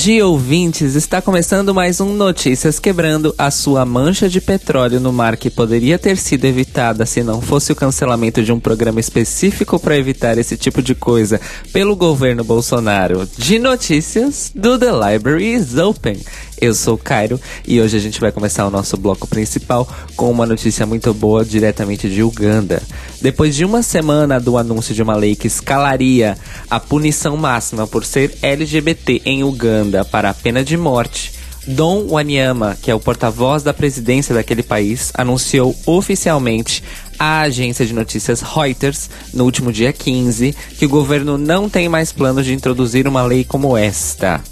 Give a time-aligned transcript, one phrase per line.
[0.00, 0.94] Dia, ouvintes!
[0.94, 5.98] Está começando mais um Notícias Quebrando a sua mancha de petróleo no mar que poderia
[5.98, 10.56] ter sido evitada se não fosse o cancelamento de um programa específico para evitar esse
[10.56, 11.38] tipo de coisa
[11.70, 13.28] pelo governo Bolsonaro.
[13.36, 16.18] De notícias do The Library is Open.
[16.60, 20.30] Eu sou o Cairo e hoje a gente vai começar o nosso bloco principal com
[20.30, 22.82] uma notícia muito boa diretamente de Uganda.
[23.22, 26.36] Depois de uma semana do anúncio de uma lei que escalaria
[26.68, 31.32] a punição máxima por ser LGBT em Uganda para a pena de morte,
[31.66, 36.82] Dom Wanyama, que é o porta-voz da presidência daquele país, anunciou oficialmente
[37.18, 42.12] à agência de notícias Reuters, no último dia 15, que o governo não tem mais
[42.12, 44.42] planos de introduzir uma lei como esta.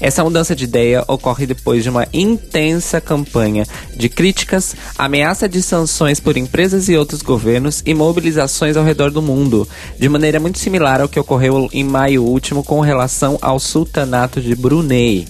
[0.00, 3.64] Essa mudança de ideia ocorre depois de uma intensa campanha
[3.96, 9.22] de críticas, ameaça de sanções por empresas e outros governos e mobilizações ao redor do
[9.22, 9.66] mundo,
[9.98, 14.54] de maneira muito similar ao que ocorreu em maio último com relação ao sultanato de
[14.54, 15.26] Brunei.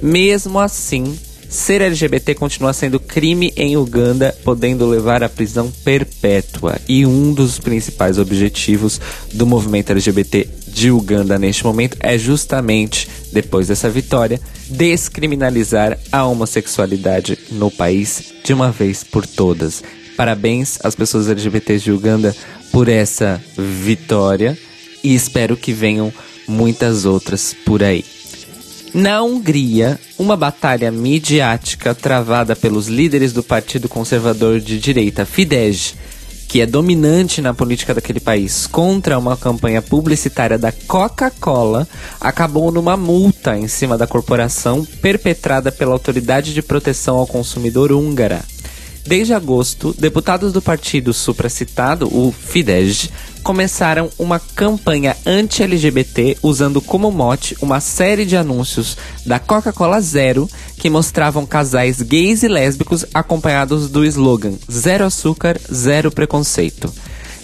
[0.00, 1.18] Mesmo assim,
[1.48, 6.76] ser LGBT continua sendo crime em Uganda, podendo levar à prisão perpétua.
[6.88, 9.00] E um dos principais objetivos
[9.32, 14.38] do movimento LGBT de Uganda neste momento é justamente, depois dessa vitória,
[14.68, 19.82] descriminalizar a homossexualidade no país de uma vez por todas.
[20.18, 22.36] Parabéns às pessoas LGBTs de Uganda
[22.70, 24.56] por essa vitória
[25.02, 26.12] e espero que venham
[26.46, 28.04] muitas outras por aí.
[28.92, 35.94] Na Hungria, uma batalha midiática travada pelos líderes do Partido Conservador de Direita Fidesz
[36.48, 41.86] que é dominante na política daquele país, contra uma campanha publicitária da Coca-Cola,
[42.20, 48.42] acabou numa multa em cima da corporação perpetrada pela Autoridade de Proteção ao Consumidor húngara.
[49.06, 53.08] Desde agosto, deputados do partido supracitado, o Fidesz,
[53.40, 60.90] começaram uma campanha anti-LGBT usando como mote uma série de anúncios da Coca-Cola Zero que
[60.90, 66.92] mostravam casais gays e lésbicos acompanhados do slogan Zero açúcar, zero preconceito.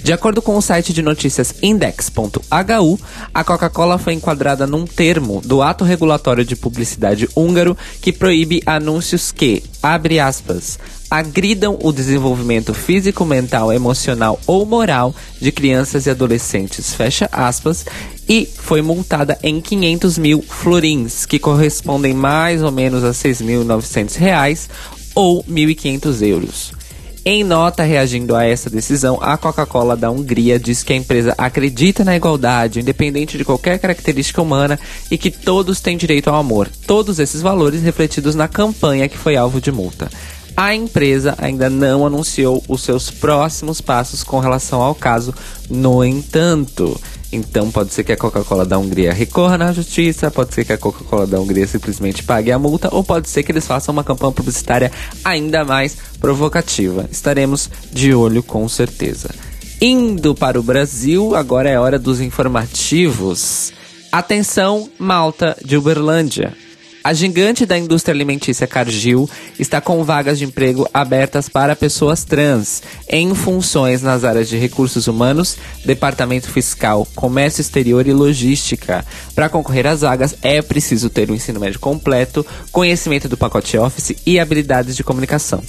[0.02, 2.98] De acordo com o site de notícias index.hu,
[3.32, 9.30] a Coca-Cola foi enquadrada num termo do ato regulatório de publicidade húngaro que proíbe anúncios
[9.30, 10.76] que, abre aspas,
[11.08, 17.86] agridam o desenvolvimento físico, mental, emocional ou moral de crianças e adolescentes, fecha aspas,
[18.28, 24.68] e foi multada em 500 mil florins, que correspondem mais ou menos a 6.900 reais
[25.14, 26.81] ou 1.500 euros.
[27.24, 32.04] Em nota reagindo a essa decisão, a Coca-Cola da Hungria diz que a empresa acredita
[32.04, 34.76] na igualdade, independente de qualquer característica humana,
[35.08, 36.68] e que todos têm direito ao amor.
[36.84, 40.10] Todos esses valores refletidos na campanha que foi alvo de multa.
[40.56, 45.32] A empresa ainda não anunciou os seus próximos passos com relação ao caso,
[45.70, 47.00] no entanto.
[47.32, 50.78] Então pode ser que a Coca-Cola da Hungria recorra na justiça, pode ser que a
[50.78, 54.32] Coca-Cola da Hungria simplesmente pague a multa, ou pode ser que eles façam uma campanha
[54.32, 54.92] publicitária
[55.24, 57.08] ainda mais provocativa.
[57.10, 59.30] Estaremos de olho com certeza.
[59.80, 63.72] Indo para o Brasil, agora é hora dos informativos.
[64.12, 66.54] Atenção, Malta de Uberlândia.
[67.04, 72.80] A gigante da indústria alimentícia Cargill está com vagas de emprego abertas para pessoas trans
[73.08, 79.04] em funções nas áreas de recursos humanos, departamento fiscal, comércio exterior e logística.
[79.34, 83.76] Para concorrer às vagas é preciso ter o um ensino médio completo, conhecimento do pacote
[83.76, 85.60] Office e habilidades de comunicação.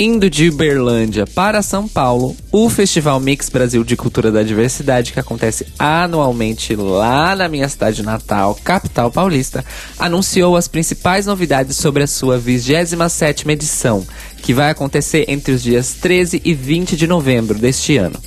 [0.00, 5.18] Indo de Uberlândia para São Paulo, o Festival Mix Brasil de Cultura da Diversidade, que
[5.18, 9.64] acontece anualmente lá na minha cidade natal, capital paulista,
[9.98, 14.06] anunciou as principais novidades sobre a sua 27ª edição,
[14.40, 18.20] que vai acontecer entre os dias 13 e 20 de novembro deste ano.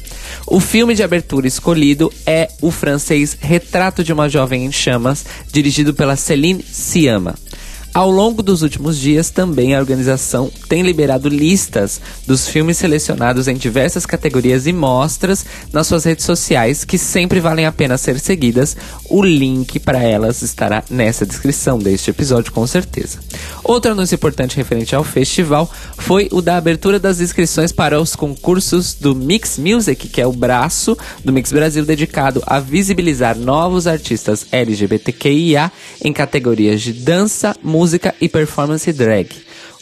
[0.46, 5.94] O filme de abertura escolhido é o francês Retrato de uma Jovem em Chamas, dirigido
[5.94, 7.36] pela Céline Sciamma.
[7.94, 13.56] Ao longo dos últimos dias, também a organização tem liberado listas dos filmes selecionados em
[13.56, 18.78] diversas categorias e mostras nas suas redes sociais, que sempre valem a pena ser seguidas.
[19.10, 23.20] O link para elas estará nessa descrição deste episódio, com certeza.
[23.62, 28.94] Outro anúncio importante referente ao festival foi o da abertura das inscrições para os concursos
[28.94, 34.48] do Mix Music, que é o braço do Mix Brasil dedicado a visibilizar novos artistas
[34.50, 35.70] LGBTQIA
[36.02, 39.28] em categorias de dança, música música e performance drag.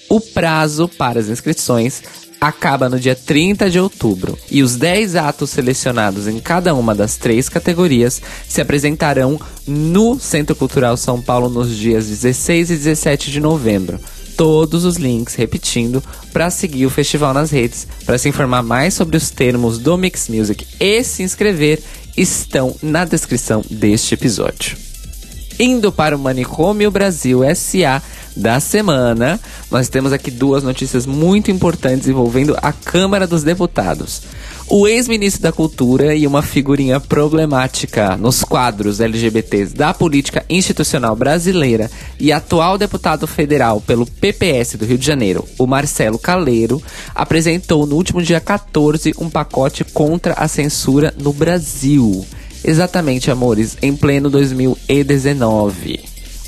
[0.08, 2.02] O prazo para as inscrições
[2.40, 7.18] acaba no dia 30 de outubro e os 10 atos selecionados em cada uma das
[7.18, 9.38] três categorias se apresentarão
[9.68, 14.00] no Centro Cultural São Paulo nos dias 16 e 17 de novembro.
[14.38, 16.02] Todos os links, repetindo,
[16.32, 20.30] para seguir o festival nas redes, para se informar mais sobre os termos do Mix
[20.30, 21.84] Music e se inscrever,
[22.16, 24.89] estão na descrição deste episódio
[25.60, 28.02] indo para o Manicômio Brasil SA
[28.36, 29.40] da semana,
[29.70, 34.22] nós temos aqui duas notícias muito importantes envolvendo a Câmara dos Deputados.
[34.68, 41.90] O ex-ministro da Cultura e uma figurinha problemática nos quadros LGBTs da política institucional brasileira
[42.20, 46.82] e atual deputado federal pelo PPS do Rio de Janeiro, o Marcelo Caleiro,
[47.16, 52.26] apresentou no último dia 14 um pacote contra a censura no Brasil.
[52.64, 56.00] Exatamente, amores, em pleno 2019.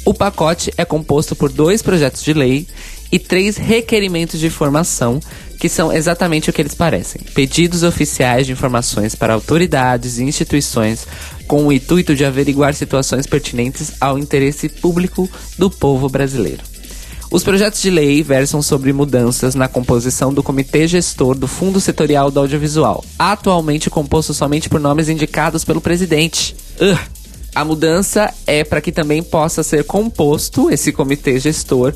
[0.04, 2.68] O pacote é composto por dois projetos de lei
[3.12, 5.20] e três requerimentos de informação,
[5.60, 11.06] que são exatamente o que eles parecem: pedidos oficiais de informações para autoridades e instituições
[11.48, 16.71] com o intuito de averiguar situações pertinentes ao interesse público do povo brasileiro.
[17.32, 22.30] Os projetos de lei versam sobre mudanças na composição do Comitê Gestor do Fundo Setorial
[22.30, 26.54] do Audiovisual, atualmente composto somente por nomes indicados pelo presidente.
[26.76, 27.00] Uh.
[27.56, 31.94] A mudança é para que também possa ser composto esse comitê gestor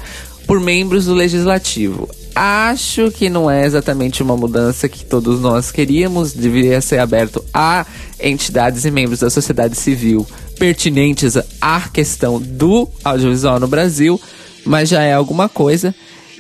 [0.48, 2.10] por membros do legislativo.
[2.34, 7.86] Acho que não é exatamente uma mudança que todos nós queríamos, deveria ser aberto a
[8.22, 10.26] entidades e membros da sociedade civil
[10.58, 14.20] pertinentes à questão do audiovisual no Brasil
[14.66, 15.94] mas já é alguma coisa.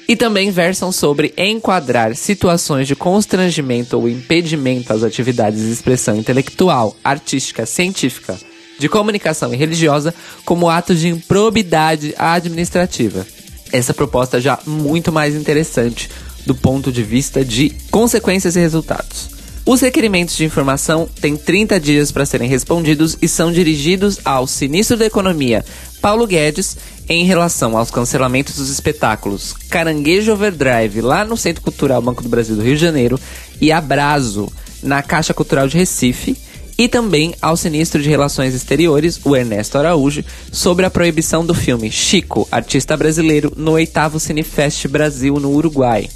[0.07, 6.95] E também versam sobre enquadrar situações de constrangimento ou impedimento às atividades de expressão intelectual,
[7.03, 8.37] artística, científica,
[8.77, 10.13] de comunicação e religiosa
[10.43, 13.25] como atos de improbidade administrativa.
[13.71, 16.09] Essa proposta já muito mais interessante
[16.45, 19.35] do ponto de vista de consequências e resultados.
[19.65, 24.95] Os requerimentos de informação têm 30 dias para serem respondidos e são dirigidos ao Sinistro
[24.95, 25.65] da Economia,
[25.99, 32.23] Paulo Guedes, em relação aos cancelamentos dos espetáculos Caranguejo Overdrive, lá no Centro Cultural Banco
[32.23, 33.19] do Brasil do Rio de Janeiro,
[33.61, 36.37] e Abrazo, na Caixa Cultural de Recife,
[36.77, 41.91] e também ao Sinistro de Relações Exteriores, o Ernesto Araújo, sobre a proibição do filme
[41.91, 46.09] Chico, artista brasileiro, no oitavo Cinefest Brasil, no Uruguai.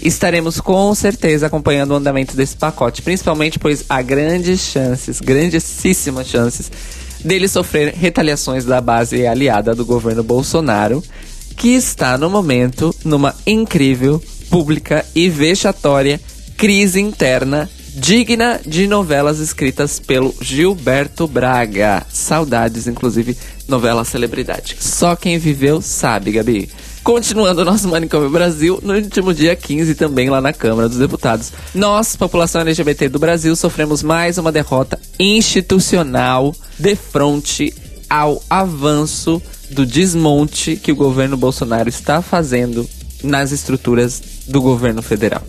[0.00, 6.70] Estaremos com certeza acompanhando o andamento desse pacote, principalmente pois há grandes chances, grandíssimas chances,
[7.24, 11.02] dele sofrer retaliações da base aliada do governo Bolsonaro,
[11.56, 16.20] que está no momento numa incrível, pública e vexatória
[16.56, 22.04] crise interna digna de novelas escritas pelo Gilberto Braga.
[22.10, 23.34] Saudades, inclusive,
[23.66, 24.76] novela celebridade.
[24.78, 26.68] Só quem viveu sabe, Gabi.
[27.06, 31.52] Continuando o nosso Manicômio Brasil, no último dia 15 também lá na Câmara dos Deputados,
[31.72, 37.72] nós, população LGBT do Brasil, sofremos mais uma derrota institucional de frente
[38.10, 42.88] ao avanço do desmonte que o governo Bolsonaro está fazendo
[43.22, 45.45] nas estruturas do governo federal.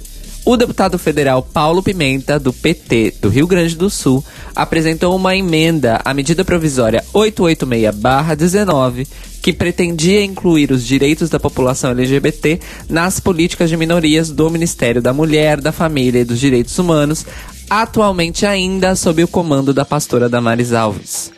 [0.50, 4.24] O deputado federal Paulo Pimenta, do PT do Rio Grande do Sul,
[4.56, 9.06] apresentou uma emenda à medida provisória 886-19
[9.42, 15.12] que pretendia incluir os direitos da população LGBT nas políticas de minorias do Ministério da
[15.12, 17.26] Mulher, da Família e dos Direitos Humanos,
[17.70, 21.30] atualmente ainda sob o comando da pastora Damares Alves.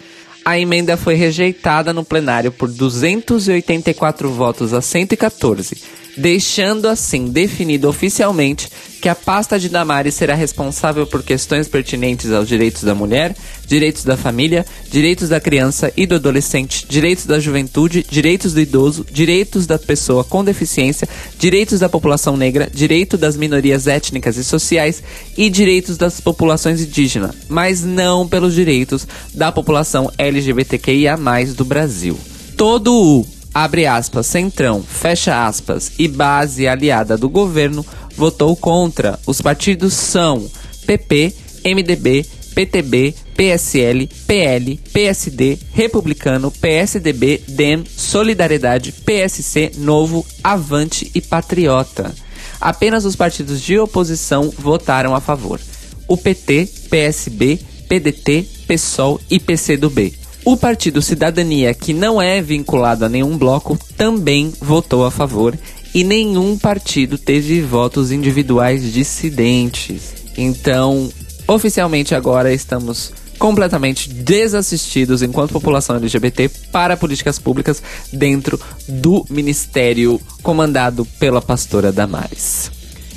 [0.46, 8.70] A emenda foi rejeitada no plenário por 284 votos a 114 deixando assim definido oficialmente
[9.02, 13.34] que a pasta de Damares será responsável por questões pertinentes aos direitos da mulher,
[13.66, 19.06] direitos da família, direitos da criança e do adolescente, direitos da juventude, direitos do idoso,
[19.10, 21.08] direitos da pessoa com deficiência,
[21.38, 25.02] direitos da população negra, direito das minorias étnicas e sociais
[25.38, 31.18] e direitos das populações indígenas, mas não pelos direitos da população LGBTQIA+
[31.56, 32.20] do Brasil.
[32.58, 37.86] Todo o abre aspas, centrão, fecha aspas, e base aliada do governo
[38.16, 39.20] votou contra.
[39.28, 40.50] Os partidos são
[40.86, 41.34] PP,
[41.66, 42.26] MDB,
[42.56, 52.14] PTB, PSL, PL, PSD, Republicano, PSDB, DEM, Solidariedade, PSC, Novo, Avante e Patriota.
[52.62, 55.60] Apenas os partidos de oposição votaram a favor.
[56.08, 60.19] O PT, PSB, PDT, PSOL e PCdoB.
[60.46, 65.58] O Partido Cidadania, que não é vinculado a nenhum bloco, também votou a favor
[65.94, 70.14] e nenhum partido teve votos individuais dissidentes.
[70.38, 71.12] Então,
[71.48, 77.82] oficialmente agora estamos completamente desassistidos enquanto população LGBT para políticas públicas
[78.12, 82.70] dentro do ministério comandado pela pastora Damares.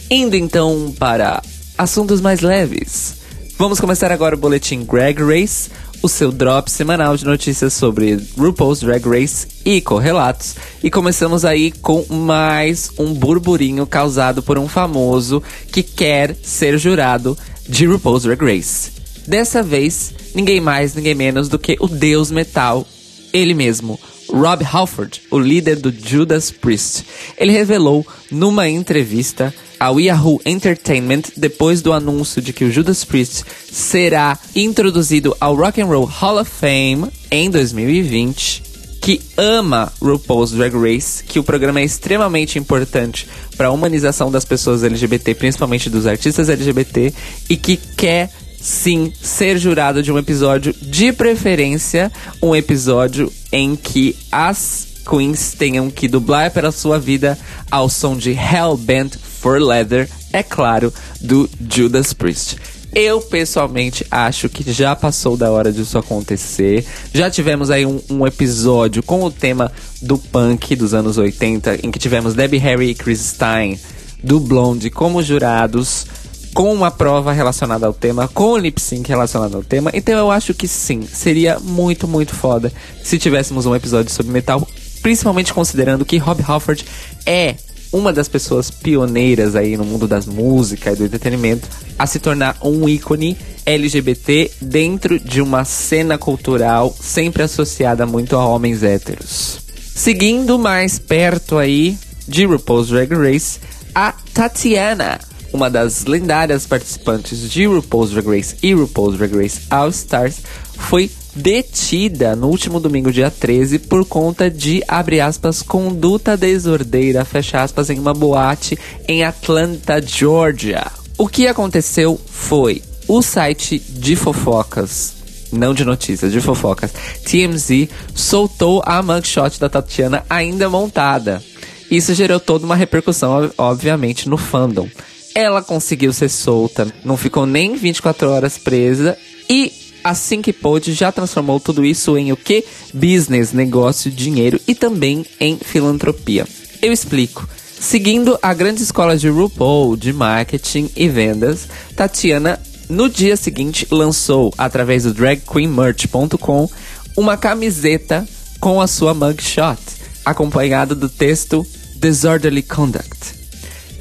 [0.08, 1.42] Indo então para
[1.76, 3.16] assuntos mais leves.
[3.58, 5.70] Vamos começar agora o boletim Greg Race,
[6.02, 10.56] o seu drop semanal de notícias sobre RuPaul's Drag Race e correlatos.
[10.82, 15.40] E começamos aí com mais um burburinho causado por um famoso
[15.70, 18.90] que quer ser jurado de RuPaul's Drag Race.
[19.28, 22.84] Dessa vez, ninguém mais, ninguém menos do que o deus metal,
[23.32, 27.04] ele mesmo, Rob Halford, o líder do Judas Priest.
[27.38, 33.42] Ele revelou numa entrevista ao Yahoo Entertainment depois do anúncio de que o Judas Priest
[33.68, 38.62] será introduzido ao Rock and Roll Hall of Fame em 2020
[39.00, 44.44] que ama RuPaul's Drag Race, que o programa é extremamente importante para a humanização das
[44.44, 47.12] pessoas LGBT, principalmente dos artistas LGBT,
[47.50, 54.14] e que quer sim ser jurado de um episódio de preferência, um episódio em que
[54.30, 57.36] as queens tenham que dublar pela sua vida
[57.68, 62.56] ao som de Hellbent for Leather, é claro, do Judas Priest.
[62.94, 66.86] Eu pessoalmente acho que já passou da hora disso acontecer.
[67.12, 71.90] Já tivemos aí um, um, episódio com o tema do punk dos anos 80, em
[71.90, 73.80] que tivemos Debbie Harry e Chris Stein
[74.22, 76.06] do Blonde como jurados,
[76.54, 79.90] com uma prova relacionada ao tema, com o lip sync relacionado ao tema.
[79.92, 82.72] Então eu acho que sim, seria muito, muito foda
[83.02, 84.68] se tivéssemos um episódio sobre metal,
[85.02, 86.84] principalmente considerando que Rob Halford
[87.26, 87.56] é
[87.92, 91.68] uma das pessoas pioneiras aí no mundo das músicas e do entretenimento
[91.98, 98.46] a se tornar um ícone LGBT dentro de uma cena cultural sempre associada muito a
[98.46, 99.60] homens héteros.
[99.94, 101.96] Seguindo mais perto aí
[102.26, 103.60] de RuPaul's Drag Race,
[103.94, 105.20] a Tatiana,
[105.52, 110.38] uma das lendárias participantes de RuPaul's Drag Race e RuPaul's Drag Race All Stars,
[110.78, 117.62] foi detida no último domingo, dia 13, por conta de, abre aspas, conduta desordeira, fecha
[117.62, 120.90] aspas, em uma boate em Atlanta, Georgia.
[121.16, 125.22] O que aconteceu foi o site de fofocas
[125.52, 126.90] não de notícias, de fofocas.
[127.24, 131.42] TMZ soltou a mugshot da Tatiana ainda montada.
[131.90, 134.88] Isso gerou toda uma repercussão, obviamente, no fandom.
[135.34, 139.16] Ela conseguiu ser solta, não ficou nem 24 horas presa
[139.48, 139.70] e
[140.02, 142.64] assim que pôde, já transformou tudo isso em o que?
[142.92, 146.46] Business, negócio, dinheiro e também em filantropia.
[146.80, 147.48] Eu explico.
[147.78, 151.66] Seguindo a grande escola de RuPaul de marketing e vendas,
[151.96, 156.70] Tatiana, no dia seguinte, lançou, através do dragqueenmerch.com,
[157.16, 158.26] uma camiseta
[158.60, 159.80] com a sua mugshot,
[160.24, 161.66] acompanhado do texto
[161.96, 163.41] Disorderly Conduct.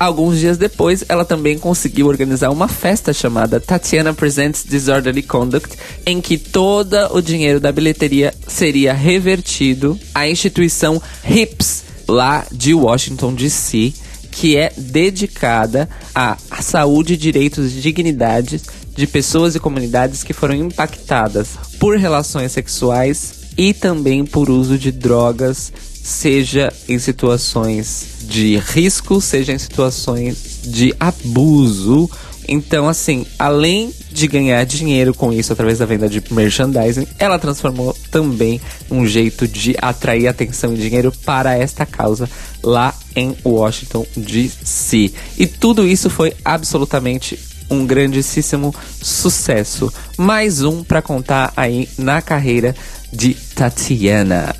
[0.01, 5.77] Alguns dias depois, ela também conseguiu organizar uma festa chamada Tatiana Presents Disorderly Conduct,
[6.08, 13.36] em que todo o dinheiro da bilheteria seria revertido à instituição HIPS, lá de Washington
[13.36, 13.93] DC,
[14.31, 18.60] que é dedicada à saúde, direitos e dignidade
[18.96, 24.91] de pessoas e comunidades que foram impactadas por relações sexuais e também por uso de
[24.91, 25.72] drogas
[26.03, 32.10] seja em situações de risco, seja em situações de abuso.
[32.48, 37.96] Então, assim, além de ganhar dinheiro com isso através da venda de merchandising, ela transformou
[38.10, 42.29] também um jeito de atrair atenção e dinheiro para esta causa
[42.62, 45.13] lá em Washington DC.
[45.38, 47.39] E tudo isso foi absolutamente
[47.70, 49.91] um grandíssimo sucesso.
[50.17, 52.75] Mais um para contar aí na carreira
[53.13, 54.53] de Tatiana.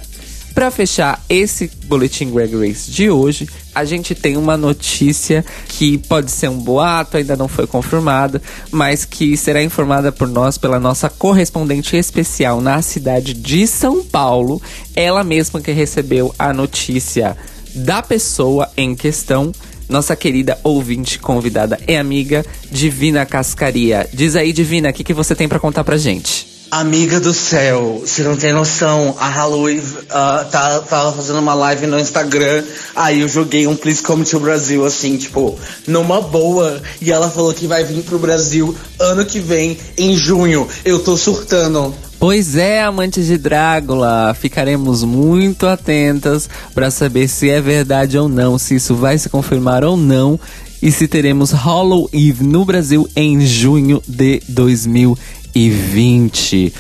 [0.54, 6.30] Para fechar esse boletim Greg Race de hoje, a gente tem uma notícia que pode
[6.30, 11.10] ser um boato, ainda não foi confirmada, mas que será informada por nós pela nossa
[11.10, 14.62] correspondente especial na cidade de São Paulo,
[14.94, 17.38] ela mesma que recebeu a notícia
[17.74, 19.54] da pessoa em questão
[19.88, 24.08] nossa querida ouvinte convidada e amiga Divina Cascaria.
[24.14, 26.51] Diz aí, Divina, o que, que você tem para contar pra gente?
[26.72, 29.14] Amiga do céu, você não tem noção.
[29.20, 32.64] A Halloween uh, tá, tava fazendo uma live no Instagram.
[32.96, 36.82] Aí eu joguei um Please Come to Brasil, assim, tipo, numa boa.
[37.02, 40.66] E ela falou que vai vir pro Brasil ano que vem, em junho.
[40.86, 41.94] Eu tô surtando.
[42.18, 48.58] Pois é, amantes de Drácula, ficaremos muito atentas para saber se é verdade ou não,
[48.58, 50.40] se isso vai se confirmar ou não
[50.82, 55.41] e se teremos Hollow Eve no Brasil em junho de 2020.
[55.54, 56.74] 2020.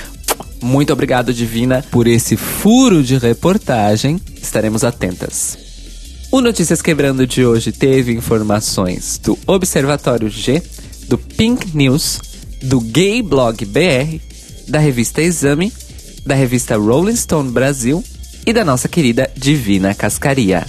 [0.61, 4.19] Muito obrigado, Divina, por esse furo de reportagem.
[4.41, 5.57] Estaremos atentas.
[6.31, 10.63] O Notícias Quebrando de hoje teve informações do Observatório G,
[11.07, 12.19] do Pink News,
[12.61, 14.19] do Gay Blog BR,
[14.67, 15.73] da revista Exame,
[16.25, 18.03] da revista Rolling Stone Brasil
[18.45, 20.65] e da nossa querida Divina Cascaria.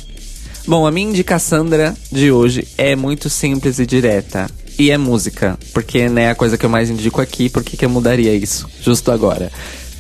[0.67, 1.67] Bom, a minha indicação
[2.11, 4.49] de hoje é muito simples e direta
[4.83, 7.85] e é música, porque né, é a coisa que eu mais indico aqui, por que
[7.85, 9.53] eu mudaria isso justo agora?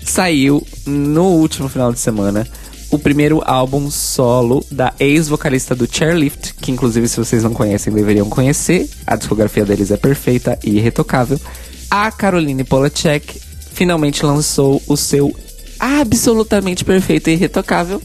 [0.05, 2.45] Saiu no último final de semana
[2.91, 8.29] o primeiro álbum solo da ex-vocalista do Chairlift, que inclusive se vocês não conhecem deveriam
[8.29, 11.41] conhecer, a discografia deles é perfeita e irretocável.
[11.89, 13.41] A Caroline Polachek
[13.73, 15.33] finalmente lançou o seu
[15.79, 18.03] absolutamente perfeito e irretocável,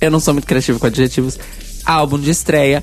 [0.00, 1.38] eu não sou muito criativo com adjetivos,
[1.84, 2.82] álbum de estreia,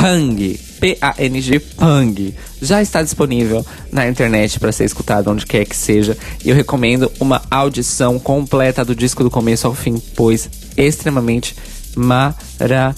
[0.00, 0.58] Pang.
[0.80, 2.34] P-A-N-G Pang.
[2.62, 6.16] Já está disponível na internet para ser escutado onde quer que seja.
[6.42, 11.54] E eu recomendo uma audição completa do disco do começo ao fim, pois extremamente
[11.94, 12.96] maravilhoso.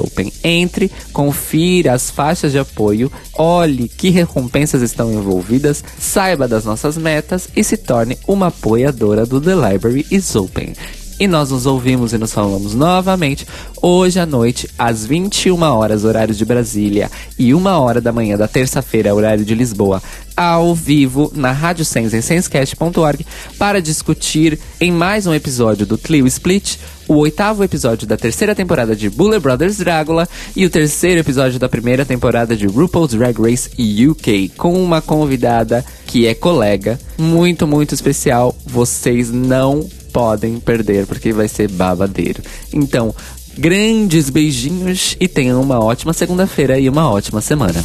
[0.00, 0.32] Open.
[0.42, 7.48] Entre, confira as faixas de apoio, olhe que recompensas estão envolvidas, saiba das nossas metas
[7.54, 10.74] e se torne uma apoiadora do The Library is Open.
[11.20, 13.44] E nós nos ouvimos e nos falamos novamente
[13.82, 18.46] hoje à noite, às 21 horas, horário de Brasília, e 1 hora da manhã da
[18.46, 20.00] terça-feira, horário de Lisboa,
[20.36, 23.26] ao vivo na Rádio Sense em sensecast.org
[23.58, 26.76] para discutir em mais um episódio do Clio Split,
[27.08, 31.68] o oitavo episódio da terceira temporada de Buller Brothers Drácula e o terceiro episódio da
[31.68, 33.70] primeira temporada de RuPaul's Drag Race
[34.08, 38.56] UK, com uma convidada que é colega, muito, muito especial.
[38.64, 42.42] Vocês não podem perder, porque vai ser babadeiro.
[42.72, 43.14] Então,
[43.56, 47.84] grandes beijinhos e tenham uma ótima segunda-feira e uma ótima semana.